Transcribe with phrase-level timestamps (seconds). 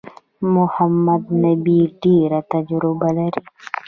[0.55, 3.41] محمد نبي ډېره تجربه لري.